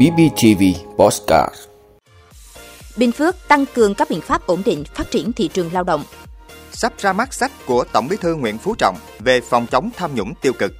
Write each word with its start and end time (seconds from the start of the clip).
BBTV 0.00 0.62
Postcard 0.96 1.54
Bình 2.96 3.12
Phước 3.12 3.48
tăng 3.48 3.64
cường 3.74 3.94
các 3.94 4.10
biện 4.10 4.20
pháp 4.20 4.46
ổn 4.46 4.62
định 4.64 4.84
phát 4.94 5.10
triển 5.10 5.32
thị 5.32 5.48
trường 5.48 5.72
lao 5.72 5.84
động. 5.84 6.04
Sắp 6.72 6.92
ra 6.98 7.12
mắt 7.12 7.34
sách 7.34 7.52
của 7.66 7.84
Tổng 7.92 8.08
Bí 8.08 8.16
thư 8.16 8.34
Nguyễn 8.34 8.58
Phú 8.58 8.74
Trọng 8.78 8.96
về 9.18 9.40
phòng 9.40 9.66
chống 9.70 9.90
tham 9.96 10.14
nhũng 10.14 10.34
tiêu 10.34 10.52
cực. 10.52 10.72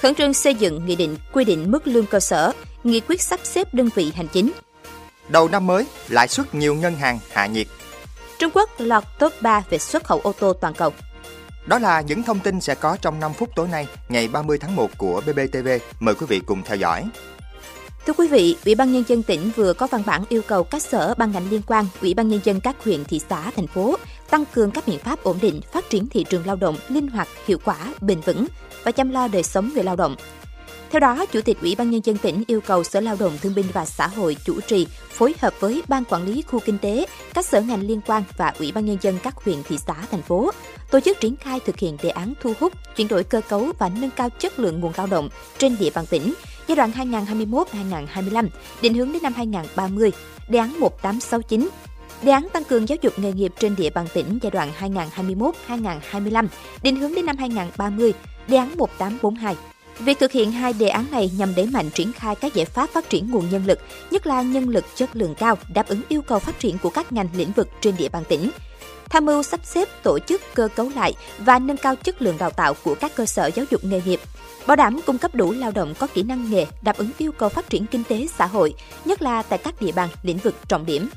Khẩn 0.00 0.14
trương 0.14 0.34
xây 0.34 0.54
dựng 0.54 0.86
nghị 0.86 0.96
định 0.96 1.16
quy 1.32 1.44
định 1.44 1.70
mức 1.70 1.86
lương 1.86 2.06
cơ 2.06 2.20
sở, 2.20 2.52
nghị 2.84 3.00
quyết 3.00 3.22
sắp 3.22 3.40
xếp 3.42 3.74
đơn 3.74 3.88
vị 3.94 4.12
hành 4.14 4.28
chính. 4.28 4.52
Đầu 5.28 5.48
năm 5.48 5.66
mới, 5.66 5.86
lãi 6.08 6.28
suất 6.28 6.54
nhiều 6.54 6.74
ngân 6.74 6.94
hàng 6.94 7.18
hạ 7.32 7.46
nhiệt. 7.46 7.66
Trung 8.38 8.50
Quốc 8.54 8.70
lọt 8.78 9.04
top 9.18 9.32
3 9.40 9.62
về 9.70 9.78
xuất 9.78 10.04
khẩu 10.04 10.20
ô 10.20 10.32
tô 10.32 10.52
toàn 10.52 10.74
cầu. 10.74 10.92
Đó 11.66 11.78
là 11.78 12.00
những 12.00 12.22
thông 12.22 12.40
tin 12.40 12.60
sẽ 12.60 12.74
có 12.74 12.96
trong 13.02 13.20
5 13.20 13.32
phút 13.32 13.48
tối 13.56 13.68
nay, 13.68 13.86
ngày 14.08 14.28
30 14.28 14.58
tháng 14.58 14.76
1 14.76 14.90
của 14.98 15.20
BBTV. 15.26 15.68
Mời 16.00 16.14
quý 16.14 16.26
vị 16.28 16.40
cùng 16.46 16.62
theo 16.62 16.76
dõi. 16.76 17.04
Thưa 18.06 18.12
quý 18.12 18.28
vị, 18.28 18.56
Ủy 18.64 18.74
ban 18.74 18.92
nhân 18.92 19.04
dân 19.08 19.22
tỉnh 19.22 19.50
vừa 19.56 19.72
có 19.72 19.86
văn 19.86 20.02
bản 20.06 20.24
yêu 20.28 20.42
cầu 20.46 20.64
các 20.64 20.82
sở 20.82 21.14
ban 21.14 21.32
ngành 21.32 21.50
liên 21.50 21.62
quan, 21.66 21.86
Ủy 22.00 22.14
ban 22.14 22.28
nhân 22.28 22.40
dân 22.44 22.60
các 22.60 22.84
huyện, 22.84 23.04
thị 23.04 23.20
xã, 23.30 23.50
thành 23.50 23.66
phố 23.66 23.96
tăng 24.30 24.44
cường 24.54 24.70
các 24.70 24.86
biện 24.86 24.98
pháp 24.98 25.22
ổn 25.22 25.38
định, 25.42 25.60
phát 25.72 25.90
triển 25.90 26.08
thị 26.08 26.24
trường 26.24 26.46
lao 26.46 26.56
động 26.56 26.76
linh 26.88 27.08
hoạt, 27.08 27.28
hiệu 27.46 27.58
quả, 27.64 27.76
bền 28.00 28.20
vững 28.20 28.46
và 28.84 28.90
chăm 28.90 29.10
lo 29.10 29.28
đời 29.28 29.42
sống 29.42 29.70
người 29.74 29.84
lao 29.84 29.96
động. 29.96 30.16
Theo 30.90 31.00
đó, 31.00 31.26
Chủ 31.32 31.40
tịch 31.40 31.60
Ủy 31.60 31.74
ban 31.78 31.90
nhân 31.90 32.00
dân 32.04 32.18
tỉnh 32.18 32.42
yêu 32.46 32.60
cầu 32.60 32.84
Sở 32.84 33.00
Lao 33.00 33.16
động 33.20 33.38
Thương 33.42 33.54
binh 33.54 33.66
và 33.72 33.84
Xã 33.84 34.06
hội 34.06 34.36
chủ 34.44 34.60
trì 34.60 34.86
phối 35.10 35.34
hợp 35.40 35.54
với 35.60 35.82
Ban 35.88 36.04
quản 36.04 36.26
lý 36.26 36.42
khu 36.42 36.60
kinh 36.60 36.78
tế, 36.78 37.06
các 37.34 37.46
sở 37.46 37.60
ngành 37.60 37.80
liên 37.80 38.00
quan 38.06 38.22
và 38.36 38.52
Ủy 38.58 38.72
ban 38.72 38.86
nhân 38.86 38.96
dân 39.00 39.18
các 39.22 39.34
huyện, 39.36 39.62
thị 39.62 39.78
xã, 39.86 39.94
thành 40.10 40.22
phố 40.22 40.50
tổ 40.92 41.00
chức 41.00 41.20
triển 41.20 41.36
khai 41.36 41.60
thực 41.60 41.78
hiện 41.78 41.96
đề 42.02 42.10
án 42.10 42.34
thu 42.40 42.52
hút, 42.60 42.72
chuyển 42.96 43.08
đổi 43.08 43.24
cơ 43.24 43.40
cấu 43.48 43.72
và 43.78 43.88
nâng 43.88 44.10
cao 44.10 44.28
chất 44.30 44.58
lượng 44.58 44.80
nguồn 44.80 44.92
lao 44.96 45.06
động 45.06 45.28
trên 45.58 45.76
địa 45.78 45.90
bàn 45.94 46.06
tỉnh 46.06 46.34
giai 46.68 46.76
đoạn 46.76 46.92
2021-2025, 46.96 48.48
định 48.82 48.94
hướng 48.94 49.12
đến 49.12 49.22
năm 49.22 49.32
2030, 49.32 50.12
đề 50.48 50.58
án 50.58 50.80
1869. 50.80 51.68
Đề 52.22 52.32
án 52.32 52.48
tăng 52.52 52.64
cường 52.64 52.88
giáo 52.88 52.98
dục 53.02 53.18
nghề 53.18 53.32
nghiệp 53.32 53.52
trên 53.58 53.76
địa 53.76 53.90
bàn 53.90 54.06
tỉnh 54.14 54.38
giai 54.42 54.50
đoạn 54.50 54.70
2021-2025, 55.68 56.46
định 56.82 56.96
hướng 56.96 57.14
đến 57.14 57.26
năm 57.26 57.36
2030, 57.36 58.12
đề 58.48 58.56
án 58.56 58.76
1842. 58.76 59.56
Việc 59.98 60.18
thực 60.18 60.32
hiện 60.32 60.52
hai 60.52 60.72
đề 60.72 60.88
án 60.88 61.06
này 61.10 61.30
nhằm 61.38 61.54
đẩy 61.54 61.66
mạnh 61.66 61.90
triển 61.90 62.12
khai 62.12 62.34
các 62.34 62.54
giải 62.54 62.66
pháp 62.66 62.90
phát 62.90 63.10
triển 63.10 63.30
nguồn 63.30 63.50
nhân 63.50 63.66
lực, 63.66 63.78
nhất 64.10 64.26
là 64.26 64.42
nhân 64.42 64.68
lực 64.68 64.84
chất 64.94 65.16
lượng 65.16 65.34
cao, 65.34 65.58
đáp 65.74 65.88
ứng 65.88 66.00
yêu 66.08 66.22
cầu 66.22 66.38
phát 66.38 66.58
triển 66.58 66.78
của 66.78 66.90
các 66.90 67.12
ngành 67.12 67.28
lĩnh 67.36 67.52
vực 67.52 67.68
trên 67.80 67.94
địa 67.98 68.08
bàn 68.08 68.22
tỉnh. 68.28 68.50
Tham 69.12 69.26
mưu 69.26 69.42
sắp 69.42 69.60
xếp 69.64 69.88
tổ 70.02 70.18
chức 70.18 70.42
cơ 70.54 70.68
cấu 70.76 70.88
lại 70.94 71.14
và 71.38 71.58
nâng 71.58 71.76
cao 71.76 71.96
chất 71.96 72.22
lượng 72.22 72.38
đào 72.38 72.50
tạo 72.50 72.74
của 72.84 72.94
các 72.94 73.12
cơ 73.14 73.26
sở 73.26 73.50
giáo 73.54 73.66
dục 73.70 73.84
nghề 73.84 74.00
nghiệp, 74.04 74.20
bảo 74.66 74.76
đảm 74.76 75.00
cung 75.06 75.18
cấp 75.18 75.34
đủ 75.34 75.52
lao 75.52 75.70
động 75.70 75.94
có 75.98 76.06
kỹ 76.06 76.22
năng 76.22 76.50
nghề 76.50 76.66
đáp 76.82 76.96
ứng 76.96 77.10
yêu 77.18 77.32
cầu 77.32 77.48
phát 77.48 77.70
triển 77.70 77.86
kinh 77.86 78.04
tế 78.04 78.26
xã 78.38 78.46
hội, 78.46 78.74
nhất 79.04 79.22
là 79.22 79.42
tại 79.42 79.58
các 79.58 79.82
địa 79.82 79.92
bàn 79.92 80.08
lĩnh 80.22 80.38
vực 80.38 80.54
trọng 80.68 80.86
điểm. 80.86 81.08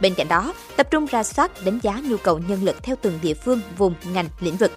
Bên 0.00 0.14
cạnh 0.14 0.28
đó, 0.28 0.54
tập 0.76 0.88
trung 0.90 1.06
ra 1.06 1.22
soát 1.22 1.64
đánh 1.64 1.78
giá 1.82 2.02
nhu 2.04 2.16
cầu 2.16 2.38
nhân 2.38 2.64
lực 2.64 2.82
theo 2.82 2.96
từng 3.02 3.18
địa 3.22 3.34
phương, 3.34 3.60
vùng, 3.78 3.94
ngành, 4.12 4.28
lĩnh 4.40 4.56
vực, 4.56 4.72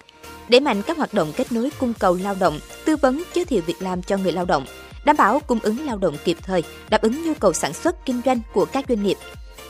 đẩy 0.48 0.60
mạnh 0.60 0.82
các 0.82 0.96
hoạt 0.96 1.14
động 1.14 1.32
kết 1.36 1.52
nối 1.52 1.70
cung 1.78 1.94
cầu 1.94 2.18
lao 2.22 2.34
động, 2.40 2.60
tư 2.84 2.96
vấn 2.96 3.22
giới 3.34 3.44
thiệu 3.44 3.62
việc 3.66 3.82
làm 3.82 4.02
cho 4.02 4.16
người 4.16 4.32
lao 4.32 4.44
động, 4.44 4.66
đảm 5.04 5.16
bảo 5.16 5.40
cung 5.40 5.58
ứng 5.62 5.86
lao 5.86 5.98
động 5.98 6.16
kịp 6.24 6.36
thời, 6.42 6.62
đáp 6.88 7.02
ứng 7.02 7.24
nhu 7.26 7.34
cầu 7.34 7.52
sản 7.52 7.72
xuất 7.72 8.06
kinh 8.06 8.20
doanh 8.24 8.40
của 8.52 8.64
các 8.64 8.84
doanh 8.88 9.02
nghiệp, 9.02 9.16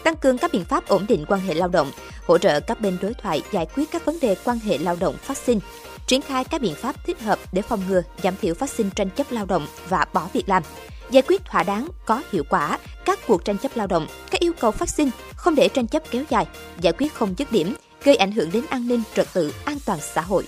tăng 0.04 0.16
cường 0.16 0.38
các 0.38 0.52
biện 0.52 0.64
pháp 0.64 0.88
ổn 0.88 1.06
định 1.08 1.24
quan 1.28 1.40
hệ 1.40 1.54
lao 1.54 1.68
động, 1.68 1.90
hỗ 2.26 2.38
trợ 2.38 2.60
các 2.60 2.80
bên 2.80 2.98
đối 3.02 3.14
thoại 3.14 3.42
giải 3.52 3.66
quyết 3.74 3.90
các 3.90 4.04
vấn 4.04 4.18
đề 4.20 4.36
quan 4.44 4.58
hệ 4.58 4.78
lao 4.78 4.96
động 5.00 5.16
phát 5.22 5.36
sinh, 5.36 5.60
triển 6.06 6.22
khai 6.22 6.44
các 6.44 6.60
biện 6.60 6.74
pháp 6.74 7.06
thích 7.06 7.20
hợp 7.20 7.38
để 7.52 7.62
phòng 7.62 7.80
ngừa, 7.88 8.02
giảm 8.22 8.34
thiểu 8.42 8.54
phát 8.54 8.70
sinh 8.70 8.90
tranh 8.90 9.10
chấp 9.10 9.26
lao 9.30 9.46
động 9.46 9.66
và 9.88 10.06
bỏ 10.12 10.28
việc 10.32 10.48
làm, 10.48 10.62
giải 11.10 11.22
quyết 11.28 11.44
thỏa 11.44 11.62
đáng, 11.62 11.88
có 12.06 12.22
hiệu 12.32 12.44
quả 12.50 12.78
các 13.04 13.18
cuộc 13.26 13.44
tranh 13.44 13.58
chấp 13.58 13.76
lao 13.76 13.86
động, 13.86 14.06
các 14.30 14.40
yêu 14.40 14.52
cầu 14.60 14.70
phát 14.70 14.88
sinh, 14.88 15.10
không 15.36 15.54
để 15.54 15.68
tranh 15.68 15.86
chấp 15.86 16.02
kéo 16.10 16.22
dài, 16.30 16.46
giải 16.80 16.92
quyết 16.98 17.14
không 17.14 17.34
dứt 17.38 17.52
điểm, 17.52 17.74
gây 18.04 18.16
ảnh 18.16 18.32
hưởng 18.32 18.50
đến 18.52 18.64
an 18.70 18.88
ninh, 18.88 19.02
trật 19.14 19.26
tự, 19.32 19.52
an 19.64 19.78
toàn 19.86 19.98
xã 20.14 20.20
hội. 20.20 20.44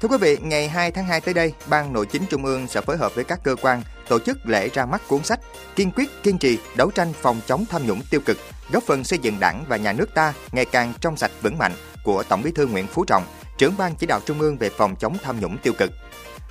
Thưa 0.00 0.08
quý 0.08 0.16
vị, 0.20 0.36
ngày 0.42 0.68
2 0.68 0.90
tháng 0.90 1.04
2 1.04 1.20
tới 1.20 1.34
đây, 1.34 1.52
Ban 1.66 1.92
Nội 1.92 2.06
chính 2.06 2.22
Trung 2.30 2.44
ương 2.44 2.66
sẽ 2.68 2.80
phối 2.80 2.96
hợp 2.96 3.14
với 3.14 3.24
các 3.24 3.40
cơ 3.44 3.56
quan 3.62 3.82
tổ 4.10 4.18
chức 4.18 4.38
lễ 4.46 4.68
ra 4.68 4.86
mắt 4.86 5.02
cuốn 5.08 5.24
sách 5.24 5.40
Kiên 5.76 5.90
quyết 5.90 6.22
kiên 6.22 6.38
trì 6.38 6.58
đấu 6.76 6.90
tranh 6.90 7.12
phòng 7.12 7.40
chống 7.46 7.64
tham 7.70 7.86
nhũng 7.86 8.02
tiêu 8.10 8.20
cực, 8.26 8.38
góp 8.72 8.82
phần 8.82 9.04
xây 9.04 9.18
dựng 9.18 9.40
Đảng 9.40 9.64
và 9.68 9.76
nhà 9.76 9.92
nước 9.92 10.14
ta 10.14 10.32
ngày 10.52 10.64
càng 10.64 10.92
trong 11.00 11.16
sạch 11.16 11.30
vững 11.42 11.58
mạnh 11.58 11.72
của 12.04 12.22
Tổng 12.22 12.42
Bí 12.42 12.50
thư 12.54 12.66
Nguyễn 12.66 12.86
Phú 12.86 13.04
Trọng, 13.04 13.24
trưởng 13.58 13.74
ban 13.78 13.94
chỉ 13.94 14.06
đạo 14.06 14.20
Trung 14.26 14.40
ương 14.40 14.58
về 14.58 14.70
phòng 14.70 14.96
chống 14.96 15.16
tham 15.22 15.40
nhũng 15.40 15.58
tiêu 15.58 15.72
cực. 15.78 15.90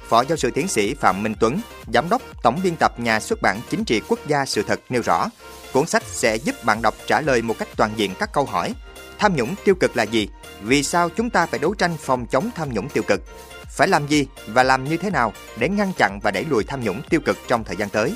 Phó 0.08 0.24
giáo 0.26 0.38
sư 0.38 0.52
tiến 0.52 0.68
sĩ 0.68 0.94
Phạm 0.94 1.24
Minh 1.24 1.34
Tuấn, 1.40 1.62
giám 1.94 2.10
đốc 2.10 2.22
tổng 2.44 2.60
biên 2.64 2.76
tập 2.76 3.00
nhà 3.00 3.20
xuất 3.20 3.42
bản 3.42 3.60
Chính 3.70 3.86
trị 3.86 4.02
Quốc 4.08 4.20
gia 4.28 4.46
sự 4.46 4.64
thật 4.64 4.80
nêu 4.90 5.02
rõ, 5.02 5.30
cuốn 5.74 5.86
sách 5.86 6.04
sẽ 6.04 6.36
giúp 6.36 6.56
bạn 6.64 6.82
đọc 6.82 6.94
trả 7.08 7.22
lời 7.22 7.42
một 7.42 7.56
cách 7.60 7.68
toàn 7.78 7.92
diện 7.96 8.14
các 8.20 8.30
câu 8.34 8.46
hỏi 8.46 8.74
Tham 9.20 9.36
nhũng 9.36 9.56
tiêu 9.66 9.76
cực 9.76 9.98
là 9.98 10.04
gì? 10.04 10.30
Vì 10.62 10.84
sao 10.84 11.10
chúng 11.10 11.30
ta 11.30 11.46
phải 11.46 11.60
đấu 11.60 11.74
tranh 11.74 11.98
phòng 12.00 12.26
chống 12.26 12.50
tham 12.56 12.74
nhũng 12.74 12.90
tiêu 12.90 13.04
cực? 13.08 13.22
Phải 13.70 13.88
làm 13.88 14.08
gì 14.08 14.28
và 14.48 14.64
làm 14.64 14.84
như 14.84 14.98
thế 14.98 15.10
nào 15.10 15.34
để 15.58 15.70
ngăn 15.70 15.94
chặn 15.98 16.20
và 16.24 16.32
đẩy 16.32 16.46
lùi 16.50 16.64
tham 16.64 16.84
nhũng 16.84 17.02
tiêu 17.10 17.20
cực 17.26 17.38
trong 17.48 17.64
thời 17.64 17.76
gian 17.76 17.90
tới? 17.90 18.16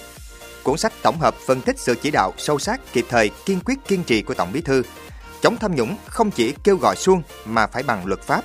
Cuốn 0.64 0.78
sách 0.78 0.94
tổng 1.02 1.20
hợp 1.20 1.36
phân 1.36 1.62
tích 1.62 1.80
sự 1.80 1.96
chỉ 2.02 2.12
đạo 2.12 2.34
sâu 2.38 2.60
sát, 2.60 2.82
kịp 2.94 3.06
thời, 3.10 3.30
kiên 3.46 3.60
quyết 3.66 3.78
kiên 3.88 4.04
trì 4.04 4.22
của 4.22 4.34
Tổng 4.34 4.52
Bí 4.54 4.62
thư. 4.62 4.84
Chống 5.42 5.58
tham 5.58 5.76
nhũng 5.76 5.98
không 6.08 6.32
chỉ 6.32 6.54
kêu 6.64 6.78
gọi 6.78 6.96
suông 6.96 7.22
mà 7.46 7.68
phải 7.68 7.84
bằng 7.84 8.06
luật 8.06 8.22
pháp. 8.22 8.42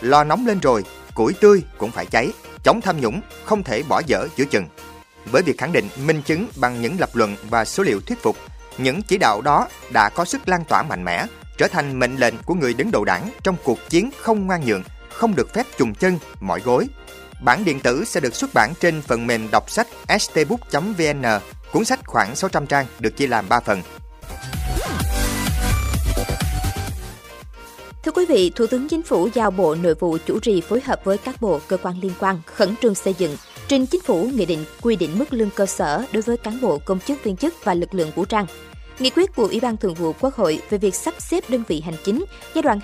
Lò 0.00 0.24
nóng 0.24 0.46
lên 0.46 0.60
rồi, 0.60 0.84
củi 1.14 1.32
tươi 1.40 1.62
cũng 1.78 1.90
phải 1.90 2.06
cháy. 2.06 2.32
Chống 2.64 2.80
tham 2.80 3.00
nhũng 3.00 3.20
không 3.44 3.62
thể 3.62 3.82
bỏ 3.82 4.02
dở 4.06 4.28
giữa 4.36 4.44
chừng. 4.44 4.66
Với 5.30 5.42
việc 5.42 5.58
khẳng 5.58 5.72
định 5.72 5.88
minh 6.04 6.22
chứng 6.22 6.48
bằng 6.56 6.82
những 6.82 7.00
lập 7.00 7.10
luận 7.12 7.36
và 7.50 7.64
số 7.64 7.82
liệu 7.82 8.00
thuyết 8.00 8.22
phục, 8.22 8.36
những 8.78 9.02
chỉ 9.02 9.18
đạo 9.18 9.40
đó 9.40 9.68
đã 9.92 10.08
có 10.08 10.24
sức 10.24 10.48
lan 10.48 10.64
tỏa 10.64 10.82
mạnh 10.82 11.04
mẽ, 11.04 11.26
trở 11.58 11.68
thành 11.68 11.98
mệnh 11.98 12.16
lệnh 12.16 12.34
của 12.46 12.54
người 12.54 12.74
đứng 12.74 12.90
đầu 12.90 13.04
đảng 13.04 13.30
trong 13.42 13.56
cuộc 13.64 13.78
chiến 13.88 14.10
không 14.18 14.46
ngoan 14.46 14.66
nhượng, 14.66 14.82
không 15.12 15.34
được 15.34 15.54
phép 15.54 15.66
trùng 15.78 15.94
chân, 15.94 16.18
mỏi 16.40 16.60
gối. 16.60 16.88
Bản 17.42 17.64
điện 17.64 17.80
tử 17.80 18.04
sẽ 18.04 18.20
được 18.20 18.34
xuất 18.34 18.50
bản 18.54 18.72
trên 18.80 19.02
phần 19.02 19.26
mềm 19.26 19.48
đọc 19.50 19.70
sách 19.70 19.86
stbook.vn. 20.20 21.22
Cuốn 21.72 21.84
sách 21.84 22.00
khoảng 22.06 22.36
600 22.36 22.66
trang 22.66 22.86
được 23.00 23.16
chia 23.16 23.26
làm 23.26 23.48
3 23.48 23.60
phần. 23.60 23.82
Thưa 28.04 28.12
quý 28.12 28.26
vị, 28.28 28.52
Thủ 28.56 28.66
tướng 28.66 28.88
Chính 28.88 29.02
phủ 29.02 29.28
giao 29.34 29.50
Bộ 29.50 29.74
Nội 29.74 29.94
vụ 29.94 30.18
chủ 30.26 30.38
trì 30.40 30.60
phối 30.60 30.80
hợp 30.80 31.04
với 31.04 31.18
các 31.18 31.40
bộ 31.40 31.60
cơ 31.68 31.76
quan 31.76 32.00
liên 32.00 32.12
quan 32.20 32.40
khẩn 32.46 32.74
trương 32.82 32.94
xây 32.94 33.14
dựng 33.18 33.36
trình 33.68 33.86
Chính 33.86 34.00
phủ 34.00 34.28
nghị 34.34 34.46
định 34.46 34.64
quy 34.82 34.96
định 34.96 35.18
mức 35.18 35.32
lương 35.32 35.50
cơ 35.50 35.66
sở 35.66 36.04
đối 36.12 36.22
với 36.22 36.36
cán 36.36 36.60
bộ 36.60 36.78
công 36.78 37.00
chức 37.00 37.24
viên 37.24 37.36
chức 37.36 37.64
và 37.64 37.74
lực 37.74 37.94
lượng 37.94 38.10
vũ 38.14 38.24
trang 38.24 38.46
Nghị 38.98 39.10
quyết 39.10 39.34
của 39.34 39.46
Ủy 39.46 39.60
ban 39.60 39.76
Thường 39.76 39.94
vụ 39.94 40.12
Quốc 40.20 40.34
hội 40.34 40.58
về 40.70 40.78
việc 40.78 40.94
sắp 40.94 41.14
xếp 41.18 41.50
đơn 41.50 41.62
vị 41.68 41.80
hành 41.80 41.96
chính 42.04 42.24
giai 42.54 42.62
đoạn 42.62 42.80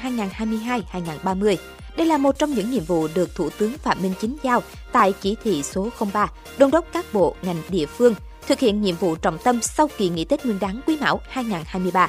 2022-2030. 1.22 1.56
Đây 1.96 2.06
là 2.06 2.18
một 2.18 2.38
trong 2.38 2.54
những 2.54 2.70
nhiệm 2.70 2.84
vụ 2.84 3.08
được 3.14 3.34
Thủ 3.34 3.50
tướng 3.58 3.78
Phạm 3.78 4.02
Minh 4.02 4.14
Chính 4.20 4.36
giao 4.42 4.62
tại 4.92 5.14
chỉ 5.20 5.36
thị 5.44 5.62
số 5.62 5.88
03, 6.12 6.26
đôn 6.58 6.70
đốc 6.70 6.84
các 6.92 7.06
bộ, 7.12 7.34
ngành 7.42 7.62
địa 7.68 7.86
phương 7.86 8.14
thực 8.48 8.60
hiện 8.60 8.82
nhiệm 8.82 8.96
vụ 8.96 9.14
trọng 9.14 9.38
tâm 9.38 9.62
sau 9.62 9.90
kỳ 9.98 10.08
nghỉ 10.08 10.24
Tết 10.24 10.44
Nguyên 10.44 10.58
đán 10.60 10.80
Quý 10.86 10.96
Mão 11.00 11.20
2023. 11.28 12.08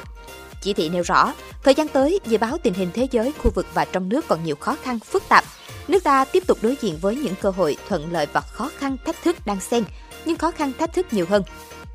Chỉ 0.62 0.72
thị 0.72 0.88
nêu 0.88 1.02
rõ, 1.02 1.34
thời 1.62 1.74
gian 1.74 1.88
tới, 1.88 2.20
dự 2.26 2.38
báo 2.38 2.58
tình 2.62 2.74
hình 2.74 2.90
thế 2.94 3.08
giới, 3.10 3.32
khu 3.38 3.50
vực 3.54 3.66
và 3.74 3.84
trong 3.84 4.08
nước 4.08 4.28
còn 4.28 4.44
nhiều 4.44 4.56
khó 4.56 4.76
khăn, 4.82 4.98
phức 4.98 5.22
tạp. 5.28 5.44
Nước 5.88 6.04
ta 6.04 6.24
tiếp 6.24 6.46
tục 6.46 6.58
đối 6.62 6.76
diện 6.80 6.98
với 7.00 7.16
những 7.16 7.34
cơ 7.42 7.50
hội 7.50 7.76
thuận 7.88 8.12
lợi 8.12 8.26
và 8.32 8.40
khó 8.40 8.70
khăn, 8.78 8.96
thách 9.06 9.22
thức 9.22 9.36
đang 9.46 9.60
xen, 9.60 9.84
nhưng 10.24 10.38
khó 10.38 10.50
khăn 10.50 10.72
thách 10.78 10.92
thức 10.92 11.06
nhiều 11.12 11.26
hơn. 11.28 11.42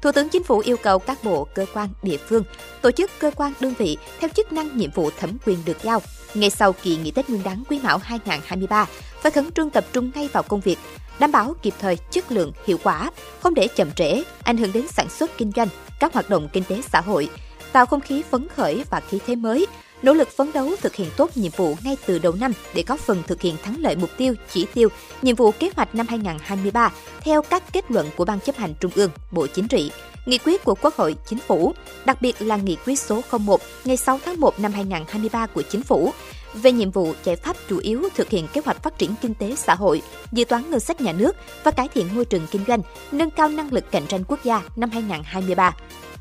Thủ 0.06 0.12
tướng 0.12 0.30
Chính 0.30 0.44
phủ 0.44 0.60
yêu 0.60 0.78
cầu 0.78 1.00
các 1.00 1.24
bộ, 1.24 1.48
cơ 1.54 1.66
quan, 1.74 1.90
địa 2.04 2.18
phương, 2.18 2.44
tổ 2.82 2.92
chức 2.92 3.12
cơ 3.20 3.32
quan 3.36 3.54
đơn 3.60 3.74
vị 3.78 3.98
theo 4.20 4.30
chức 4.36 4.52
năng 4.52 4.78
nhiệm 4.78 4.92
vụ 4.92 5.10
thẩm 5.20 5.38
quyền 5.46 5.58
được 5.66 5.78
giao. 5.84 6.02
Ngay 6.34 6.50
sau 6.50 6.74
kỳ 6.74 6.98
nghỉ 6.98 7.12
Tết 7.12 7.30
Nguyên 7.30 7.44
đán 7.44 7.64
Quý 7.70 7.80
Mão 7.84 7.98
2023, 7.98 8.86
phải 9.22 9.32
khẩn 9.32 9.52
trương 9.52 9.70
tập 9.70 9.86
trung 9.94 10.12
ngay 10.16 10.30
vào 10.34 10.44
công 10.44 10.60
việc, 10.60 10.78
đảm 11.20 11.31
bảo 11.31 11.54
kịp 11.62 11.74
thời, 11.80 11.98
chất 12.12 12.31
lượng, 12.31 12.52
hiệu 12.66 12.78
quả, 12.84 13.12
không 13.40 13.54
để 13.54 13.68
chậm 13.75 13.92
trễ, 13.92 14.24
ảnh 14.44 14.57
hưởng 14.57 14.74
đến 14.74 14.88
sản 14.88 15.10
xuất 15.10 15.38
kinh 15.38 15.52
doanh, 15.56 15.68
các 16.00 16.13
hoạt 16.13 16.30
động 16.30 16.50
kinh 16.54 16.63
tế 16.63 16.81
xã 16.81 17.01
hội, 17.01 17.30
tạo 17.72 17.86
không 17.86 18.01
khí 18.01 18.24
phấn 18.31 18.48
khởi 18.56 18.84
và 18.90 19.00
khí 19.00 19.19
thế 19.28 19.36
mới, 19.36 19.66
nỗ 20.01 20.13
lực 20.13 20.30
phấn 20.30 20.51
đấu 20.53 20.69
thực 20.81 20.95
hiện 20.95 21.09
tốt 21.18 21.38
nhiệm 21.38 21.51
vụ 21.57 21.75
ngay 21.83 21.97
từ 22.06 22.19
đầu 22.19 22.33
năm 22.39 22.51
để 22.74 22.83
góp 22.88 23.00
phần 23.00 23.24
thực 23.27 23.42
hiện 23.42 23.56
thắng 23.63 23.80
lợi 23.80 23.95
mục 23.95 24.09
tiêu, 24.18 24.33
chỉ 24.51 24.65
tiêu, 24.74 24.89
nhiệm 25.21 25.36
vụ 25.36 25.51
kế 25.51 25.69
hoạch 25.75 25.95
năm 25.95 26.07
2023 26.07 26.92
theo 27.21 27.42
các 27.42 27.63
kết 27.74 27.92
luận 27.92 28.07
của 28.15 28.25
Ban 28.25 28.39
chấp 28.39 28.56
hành 28.56 28.74
Trung 28.80 28.92
ương, 28.95 29.12
Bộ 29.31 29.47
Chính 29.47 29.68
trị, 29.68 29.92
nghị 30.25 30.38
quyết 30.38 30.63
của 30.63 30.75
Quốc 30.81 30.95
hội, 30.95 31.15
Chính 31.25 31.39
phủ, 31.39 31.74
đặc 32.06 32.21
biệt 32.21 32.42
là 32.42 32.57
nghị 32.57 32.77
quyết 32.86 33.00
số 33.00 33.21
01 33.39 33.62
ngày 33.86 33.97
6 33.97 34.19
tháng 34.25 34.39
1 34.39 34.59
năm 34.59 34.71
2023 34.74 35.45
của 35.45 35.62
Chính 35.62 35.83
phủ 35.83 36.12
về 36.53 36.71
nhiệm 36.71 36.91
vụ 36.91 37.13
giải 37.24 37.36
pháp 37.36 37.56
chủ 37.69 37.77
yếu 37.77 38.03
thực 38.15 38.30
hiện 38.30 38.48
kế 38.53 38.62
hoạch 38.65 38.83
phát 38.83 38.98
triển 38.98 39.15
kinh 39.21 39.33
tế 39.33 39.56
xã 39.56 39.75
hội, 39.75 40.01
dự 40.31 40.45
toán 40.45 40.71
ngân 40.71 40.80
sách 40.80 41.01
nhà 41.01 41.12
nước 41.12 41.36
và 41.63 41.71
cải 41.71 41.88
thiện 41.88 42.15
môi 42.15 42.25
trường 42.25 42.48
kinh 42.51 42.62
doanh, 42.68 42.81
nâng 43.12 43.31
cao 43.31 43.50
năng 43.50 43.74
lực 43.74 43.91
cạnh 43.91 44.07
tranh 44.07 44.24
quốc 44.27 44.39
gia 44.44 44.62
năm 44.75 44.89
2023. 44.89 45.75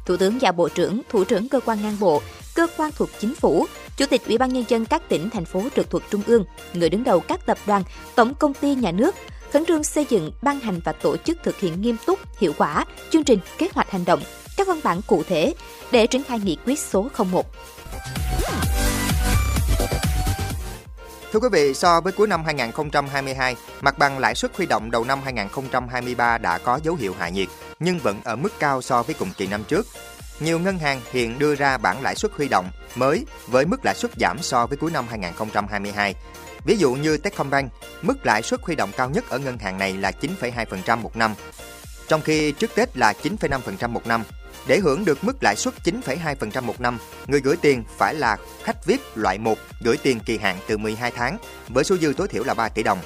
Thủ 0.06 0.16
tướng 0.16 0.38
và 0.40 0.52
Bộ 0.52 0.68
trưởng, 0.68 1.00
Thủ 1.08 1.24
trưởng 1.24 1.48
cơ 1.48 1.60
quan 1.60 1.82
ngang 1.82 1.96
bộ, 2.00 2.22
cơ 2.54 2.66
quan 2.76 2.90
thuộc 2.96 3.08
chính 3.18 3.34
phủ, 3.34 3.66
Chủ 3.96 4.06
tịch 4.06 4.26
Ủy 4.26 4.38
ban 4.38 4.52
nhân 4.52 4.64
dân 4.68 4.84
các 4.84 5.08
tỉnh 5.08 5.30
thành 5.30 5.44
phố 5.44 5.62
trực 5.76 5.90
thuộc 5.90 6.02
trung 6.10 6.22
ương, 6.26 6.44
người 6.74 6.88
đứng 6.88 7.04
đầu 7.04 7.20
các 7.20 7.46
tập 7.46 7.58
đoàn, 7.66 7.82
tổng 8.14 8.34
công 8.34 8.54
ty 8.54 8.74
nhà 8.74 8.92
nước 8.92 9.14
khẩn 9.52 9.64
trương 9.64 9.84
xây 9.84 10.06
dựng, 10.08 10.32
ban 10.42 10.60
hành 10.60 10.80
và 10.84 10.92
tổ 10.92 11.16
chức 11.16 11.38
thực 11.42 11.56
hiện 11.56 11.82
nghiêm 11.82 11.96
túc, 12.06 12.18
hiệu 12.38 12.52
quả 12.58 12.84
chương 13.10 13.24
trình 13.24 13.38
kế 13.58 13.68
hoạch 13.74 13.90
hành 13.90 14.04
động, 14.04 14.22
các 14.56 14.66
văn 14.66 14.80
bản 14.84 15.00
cụ 15.06 15.22
thể 15.28 15.54
để 15.92 16.06
triển 16.06 16.24
khai 16.24 16.40
nghị 16.44 16.56
quyết 16.66 16.78
số 16.78 17.08
01. 17.32 17.46
Thưa 21.32 21.40
quý 21.40 21.48
vị, 21.52 21.74
so 21.74 22.00
với 22.00 22.12
cuối 22.12 22.26
năm 22.26 22.44
2022, 22.44 23.56
mặt 23.80 23.98
bằng 23.98 24.18
lãi 24.18 24.34
suất 24.34 24.56
huy 24.56 24.66
động 24.66 24.90
đầu 24.90 25.04
năm 25.04 25.20
2023 25.24 26.38
đã 26.38 26.58
có 26.58 26.80
dấu 26.82 26.94
hiệu 26.94 27.14
hạ 27.18 27.28
nhiệt, 27.28 27.48
nhưng 27.78 27.98
vẫn 27.98 28.20
ở 28.24 28.36
mức 28.36 28.52
cao 28.58 28.82
so 28.82 29.02
với 29.02 29.14
cùng 29.18 29.30
kỳ 29.36 29.46
năm 29.46 29.64
trước. 29.68 29.86
Nhiều 30.40 30.58
ngân 30.58 30.78
hàng 30.78 31.00
hiện 31.12 31.38
đưa 31.38 31.54
ra 31.54 31.78
bảng 31.78 32.02
lãi 32.02 32.14
suất 32.14 32.32
huy 32.32 32.48
động 32.48 32.70
mới 32.94 33.26
với 33.46 33.66
mức 33.66 33.84
lãi 33.84 33.94
suất 33.94 34.10
giảm 34.16 34.38
so 34.42 34.66
với 34.66 34.76
cuối 34.76 34.90
năm 34.90 35.06
2022. 35.08 36.14
Ví 36.64 36.76
dụ 36.76 36.94
như 36.94 37.16
Techcombank, 37.16 37.72
mức 38.02 38.26
lãi 38.26 38.42
suất 38.42 38.60
huy 38.62 38.74
động 38.74 38.90
cao 38.96 39.10
nhất 39.10 39.24
ở 39.28 39.38
ngân 39.38 39.58
hàng 39.58 39.78
này 39.78 39.92
là 39.92 40.12
9,2% 40.20 40.98
một 40.98 41.16
năm, 41.16 41.34
trong 42.08 42.20
khi 42.22 42.52
trước 42.52 42.74
Tết 42.74 42.96
là 42.96 43.12
9,5% 43.22 43.88
một 43.88 44.06
năm. 44.06 44.22
Để 44.66 44.78
hưởng 44.78 45.04
được 45.04 45.24
mức 45.24 45.42
lãi 45.42 45.56
suất 45.56 45.74
9,2% 45.84 46.62
một 46.62 46.80
năm, 46.80 46.98
người 47.26 47.40
gửi 47.40 47.56
tiền 47.56 47.84
phải 47.98 48.14
là 48.14 48.36
khách 48.62 48.86
VIP 48.86 49.00
loại 49.14 49.38
1 49.38 49.58
gửi 49.84 49.96
tiền 50.02 50.20
kỳ 50.20 50.38
hạn 50.38 50.56
từ 50.66 50.78
12 50.78 51.10
tháng 51.10 51.38
với 51.68 51.84
số 51.84 51.96
dư 51.96 52.12
tối 52.16 52.28
thiểu 52.28 52.44
là 52.44 52.54
3 52.54 52.68
tỷ 52.68 52.82
đồng. 52.82 52.98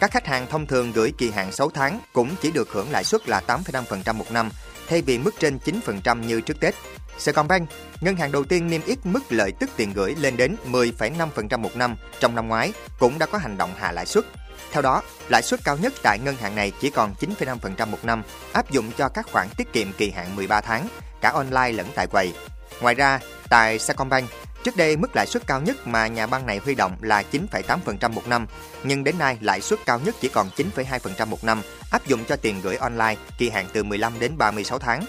Các 0.00 0.10
khách 0.10 0.26
hàng 0.26 0.46
thông 0.46 0.66
thường 0.66 0.92
gửi 0.92 1.12
kỳ 1.18 1.30
hạn 1.30 1.52
6 1.52 1.70
tháng 1.70 2.00
cũng 2.12 2.36
chỉ 2.40 2.50
được 2.50 2.72
hưởng 2.72 2.90
lãi 2.90 3.04
suất 3.04 3.28
là 3.28 3.42
8,5% 3.46 4.14
một 4.14 4.32
năm, 4.32 4.50
thay 4.88 5.02
vì 5.02 5.18
mức 5.18 5.34
trên 5.38 5.58
9% 5.64 6.20
như 6.20 6.40
trước 6.40 6.60
Tết. 6.60 6.74
sacombank 7.18 7.68
ngân 8.00 8.16
hàng 8.16 8.32
đầu 8.32 8.44
tiên 8.44 8.70
niêm 8.70 8.80
yết 8.86 8.98
mức 9.04 9.20
lợi 9.28 9.52
tức 9.60 9.70
tiền 9.76 9.92
gửi 9.92 10.14
lên 10.14 10.36
đến 10.36 10.56
10,5% 10.70 11.58
một 11.58 11.76
năm 11.76 11.96
trong 12.20 12.34
năm 12.34 12.48
ngoái, 12.48 12.72
cũng 12.98 13.18
đã 13.18 13.26
có 13.26 13.38
hành 13.38 13.56
động 13.56 13.70
hạ 13.78 13.92
lãi 13.92 14.06
suất. 14.06 14.24
Theo 14.72 14.82
đó, 14.82 15.02
lãi 15.28 15.42
suất 15.42 15.64
cao 15.64 15.76
nhất 15.76 15.92
tại 16.02 16.18
ngân 16.24 16.36
hàng 16.36 16.54
này 16.54 16.72
chỉ 16.80 16.90
còn 16.90 17.14
9,5% 17.20 17.86
một 17.86 18.04
năm, 18.04 18.22
áp 18.52 18.70
dụng 18.70 18.92
cho 18.98 19.08
các 19.08 19.26
khoản 19.32 19.48
tiết 19.56 19.72
kiệm 19.72 19.92
kỳ 19.92 20.10
hạn 20.10 20.36
13 20.36 20.60
tháng, 20.60 20.88
cả 21.20 21.30
online 21.30 21.72
lẫn 21.72 21.86
tại 21.94 22.06
quầy. 22.06 22.32
Ngoài 22.80 22.94
ra, 22.94 23.20
tại 23.48 23.78
Sacombank, 23.78 24.30
trước 24.68 24.76
đây 24.76 24.96
mức 24.96 25.16
lãi 25.16 25.26
suất 25.26 25.46
cao 25.46 25.60
nhất 25.60 25.86
mà 25.86 26.06
nhà 26.06 26.26
băng 26.26 26.46
này 26.46 26.60
huy 26.64 26.74
động 26.74 26.96
là 27.00 27.22
9,8% 27.32 28.12
một 28.12 28.28
năm, 28.28 28.46
nhưng 28.82 29.04
đến 29.04 29.18
nay 29.18 29.38
lãi 29.40 29.60
suất 29.60 29.78
cao 29.86 30.00
nhất 30.04 30.14
chỉ 30.20 30.28
còn 30.28 30.50
9,2% 30.56 31.26
một 31.26 31.44
năm, 31.44 31.62
áp 31.90 32.06
dụng 32.06 32.24
cho 32.24 32.36
tiền 32.36 32.60
gửi 32.62 32.76
online 32.76 33.16
kỳ 33.38 33.50
hạn 33.50 33.66
từ 33.72 33.84
15 33.84 34.12
đến 34.18 34.38
36 34.38 34.78
tháng. 34.78 35.04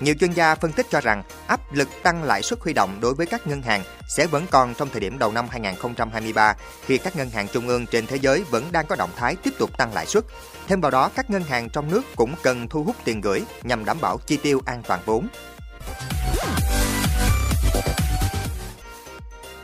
Nhiều 0.00 0.14
chuyên 0.20 0.32
gia 0.32 0.54
phân 0.54 0.72
tích 0.72 0.86
cho 0.90 1.00
rằng 1.00 1.22
áp 1.46 1.72
lực 1.72 1.88
tăng 2.02 2.22
lãi 2.24 2.42
suất 2.42 2.60
huy 2.60 2.72
động 2.72 2.98
đối 3.00 3.14
với 3.14 3.26
các 3.26 3.46
ngân 3.46 3.62
hàng 3.62 3.82
sẽ 4.08 4.26
vẫn 4.26 4.46
còn 4.50 4.74
trong 4.74 4.88
thời 4.92 5.00
điểm 5.00 5.18
đầu 5.18 5.32
năm 5.32 5.46
2023 5.50 6.54
khi 6.86 6.98
các 6.98 7.16
ngân 7.16 7.30
hàng 7.30 7.48
trung 7.48 7.68
ương 7.68 7.86
trên 7.86 8.06
thế 8.06 8.16
giới 8.16 8.44
vẫn 8.50 8.64
đang 8.72 8.86
có 8.86 8.96
động 8.96 9.10
thái 9.16 9.36
tiếp 9.36 9.54
tục 9.58 9.78
tăng 9.78 9.94
lãi 9.94 10.06
suất. 10.06 10.24
Thêm 10.68 10.80
vào 10.80 10.90
đó, 10.90 11.10
các 11.14 11.30
ngân 11.30 11.42
hàng 11.42 11.68
trong 11.68 11.90
nước 11.90 12.02
cũng 12.16 12.34
cần 12.42 12.68
thu 12.68 12.84
hút 12.84 12.96
tiền 13.04 13.20
gửi 13.20 13.42
nhằm 13.62 13.84
đảm 13.84 14.00
bảo 14.00 14.18
chi 14.26 14.36
tiêu 14.36 14.60
an 14.64 14.82
toàn 14.86 15.00
vốn. 15.06 15.28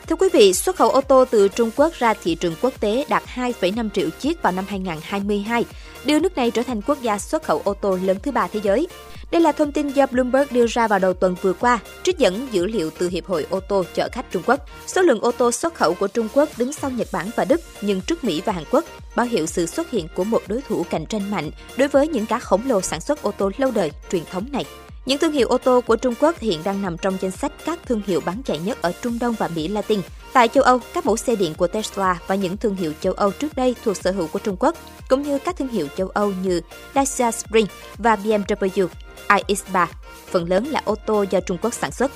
Thưa 0.09 0.17
quý 0.17 0.29
vị, 0.33 0.53
xuất 0.53 0.77
khẩu 0.77 0.91
ô 0.91 1.01
tô 1.01 1.25
từ 1.31 1.49
Trung 1.49 1.71
Quốc 1.77 1.93
ra 1.95 2.15
thị 2.15 2.35
trường 2.35 2.55
quốc 2.63 2.81
tế 2.81 3.05
đạt 3.09 3.23
2,5 3.35 3.89
triệu 3.91 4.11
chiếc 4.11 4.43
vào 4.43 4.53
năm 4.53 4.65
2022, 4.69 5.65
đưa 6.05 6.19
nước 6.19 6.37
này 6.37 6.51
trở 6.51 6.63
thành 6.63 6.83
quốc 6.83 7.03
gia 7.03 7.19
xuất 7.19 7.43
khẩu 7.43 7.63
ô 7.65 7.75
tô 7.75 7.99
lớn 8.03 8.17
thứ 8.23 8.31
ba 8.31 8.49
thế 8.53 8.61
giới. 8.63 8.89
Đây 9.31 9.41
là 9.41 9.53
thông 9.53 9.73
tin 9.73 9.89
do 9.89 10.07
Bloomberg 10.07 10.53
đưa 10.55 10.67
ra 10.67 10.89
vào 10.89 10.99
đầu 10.99 11.13
tuần 11.13 11.37
vừa 11.43 11.53
qua, 11.53 11.79
trích 12.03 12.19
dẫn 12.19 12.49
dữ 12.53 12.67
liệu 12.67 12.91
từ 12.99 13.09
Hiệp 13.09 13.27
hội 13.27 13.47
ô 13.51 13.61
tô 13.61 13.85
chở 13.95 14.09
khách 14.13 14.31
Trung 14.31 14.43
Quốc. 14.47 14.61
Số 14.87 15.03
lượng 15.03 15.21
ô 15.21 15.33
tô 15.33 15.53
xuất 15.53 15.75
khẩu 15.75 15.95
của 15.95 16.09
Trung 16.09 16.29
Quốc 16.35 16.49
đứng 16.57 16.73
sau 16.73 16.91
Nhật 16.91 17.09
Bản 17.13 17.31
và 17.37 17.45
Đức, 17.45 17.61
nhưng 17.81 18.01
trước 18.01 18.25
Mỹ 18.25 18.43
và 18.45 18.53
Hàn 18.53 18.65
Quốc, 18.71 18.85
báo 19.17 19.27
hiệu 19.27 19.47
sự 19.47 19.67
xuất 19.67 19.91
hiện 19.91 20.07
của 20.15 20.25
một 20.25 20.43
đối 20.47 20.61
thủ 20.69 20.87
cạnh 20.91 21.07
tranh 21.07 21.31
mạnh 21.31 21.51
đối 21.77 21.89
với 21.89 22.09
những 22.09 22.27
cá 22.27 22.39
khổng 22.39 22.69
lồ 22.69 22.81
sản 22.81 23.01
xuất 23.01 23.23
ô 23.23 23.31
tô 23.31 23.51
lâu 23.57 23.71
đời 23.71 23.91
truyền 24.11 24.23
thống 24.31 24.47
này. 24.53 24.65
Những 25.07 25.19
thương 25.19 25.33
hiệu 25.33 25.49
ô 25.49 25.59
tô 25.59 25.81
của 25.81 25.97
Trung 25.97 26.15
Quốc 26.21 26.39
hiện 26.39 26.61
đang 26.65 26.83
nằm 26.83 26.99
trong 26.99 27.17
danh 27.21 27.31
sách 27.31 27.53
các 27.65 27.79
thương 27.87 28.03
hiệu 28.07 28.21
bán 28.25 28.43
chạy 28.43 28.59
nhất 28.59 28.83
ở 28.83 28.93
Trung 29.03 29.19
Đông 29.21 29.35
và 29.39 29.49
Mỹ 29.49 29.69
Latin. 29.69 30.01
Tại 30.33 30.49
châu 30.49 30.65
Âu, 30.65 30.81
các 30.95 31.07
mẫu 31.07 31.17
xe 31.17 31.37
điện 31.37 31.55
của 31.55 31.67
Tesla 31.67 32.19
và 32.27 32.35
những 32.35 32.57
thương 32.57 32.77
hiệu 32.77 32.93
châu 33.01 33.13
Âu 33.13 33.31
trước 33.31 33.57
đây 33.57 33.75
thuộc 33.85 33.97
sở 33.97 34.11
hữu 34.11 34.27
của 34.27 34.39
Trung 34.39 34.57
Quốc, 34.59 34.77
cũng 35.09 35.23
như 35.23 35.39
các 35.39 35.57
thương 35.57 35.69
hiệu 35.69 35.87
châu 35.97 36.09
Âu 36.09 36.33
như 36.43 36.61
Dacia 36.95 37.31
Spring 37.31 37.67
và 37.99 38.17
BMW 38.17 38.89
iX3, 39.29 39.87
phần 40.27 40.49
lớn 40.49 40.65
là 40.65 40.83
ô 40.85 40.95
tô 41.07 41.25
do 41.31 41.41
Trung 41.41 41.59
Quốc 41.63 41.75
sản 41.75 41.93
xuất. 41.93 42.13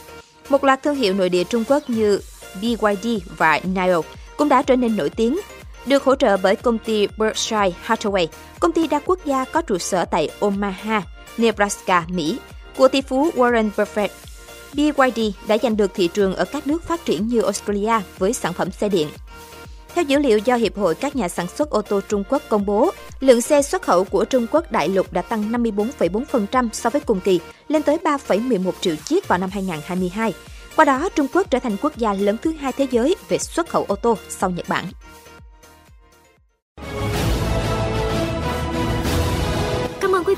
Một 0.49 0.65
loạt 0.65 0.83
thương 0.83 0.95
hiệu 0.95 1.15
nội 1.15 1.29
địa 1.29 1.45
Trung 1.45 1.65
Quốc 1.69 1.91
như 1.91 2.21
BYD 2.63 3.07
và 3.37 3.61
NIO 3.65 4.03
cũng 4.37 4.49
đã 4.49 4.63
trở 4.63 4.77
nên 4.77 4.97
nổi 4.97 5.11
tiếng 5.11 5.41
được 5.87 6.05
hỗ 6.05 6.15
trợ 6.15 6.37
bởi 6.37 6.57
công 6.57 6.79
ty 6.79 7.07
Berkshire 7.17 7.71
Hathaway, 7.87 8.27
công 8.61 8.73
ty 8.73 8.87
đa 8.87 9.01
quốc 9.07 9.19
gia 9.25 9.45
có 9.45 9.63
trụ 9.63 9.79
sở 9.79 10.05
tại 10.05 10.31
Omaha, 10.41 11.03
Nebraska, 11.39 12.05
Mỹ, 12.09 12.39
của 12.81 12.89
tỷ 12.89 13.01
phú 13.01 13.31
Warren 13.37 13.71
Buffett. 13.77 14.09
BYD 14.75 15.21
đã 15.49 15.59
giành 15.63 15.77
được 15.77 15.91
thị 15.95 16.09
trường 16.15 16.35
ở 16.35 16.45
các 16.45 16.67
nước 16.67 16.83
phát 16.83 17.05
triển 17.05 17.29
như 17.29 17.43
Australia 17.43 17.93
với 18.19 18.33
sản 18.33 18.53
phẩm 18.53 18.71
xe 18.71 18.89
điện. 18.89 19.09
Theo 19.95 20.05
dữ 20.05 20.19
liệu 20.19 20.39
do 20.39 20.57
Hiệp 20.57 20.77
hội 20.77 20.95
các 20.95 21.17
nhà 21.17 21.29
sản 21.29 21.47
xuất 21.49 21.71
ô 21.71 21.83
tô 21.83 22.01
Trung 22.09 22.25
Quốc 22.29 22.43
công 22.49 22.67
bố, 22.67 22.91
lượng 23.21 23.41
xe 23.41 23.63
xuất 23.63 23.83
khẩu 23.83 24.05
của 24.05 24.25
Trung 24.25 24.47
Quốc 24.51 24.73
đại 24.73 24.89
lục 24.89 25.13
đã 25.13 25.23
tăng 25.23 25.53
54,4% 25.53 26.69
so 26.73 26.91
với 26.91 27.01
cùng 27.01 27.21
kỳ, 27.21 27.41
lên 27.69 27.83
tới 27.83 27.99
3,11 28.05 28.73
triệu 28.81 28.95
chiếc 28.97 29.29
vào 29.29 29.39
năm 29.39 29.51
2022. 29.53 30.35
Qua 30.77 30.85
đó, 30.85 31.09
Trung 31.09 31.27
Quốc 31.33 31.51
trở 31.51 31.59
thành 31.59 31.77
quốc 31.83 31.97
gia 31.97 32.13
lớn 32.13 32.37
thứ 32.43 32.53
hai 32.53 32.73
thế 32.73 32.87
giới 32.91 33.17
về 33.29 33.39
xuất 33.39 33.69
khẩu 33.69 33.85
ô 33.89 33.97
tô 33.97 34.17
sau 34.29 34.51
Nhật 34.51 34.69
Bản. 34.69 34.85